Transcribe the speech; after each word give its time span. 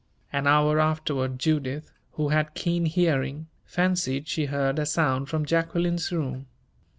An 0.33 0.47
hour 0.47 0.79
afterward 0.79 1.37
Judith, 1.37 1.91
who 2.13 2.29
had 2.29 2.55
keen 2.55 2.85
hearing, 2.87 3.45
fancied 3.65 4.27
she 4.27 4.45
heard 4.47 4.79
a 4.79 4.85
sound 4.87 5.29
from 5.29 5.45
Jacqueline's 5.45 6.11
room. 6.11 6.47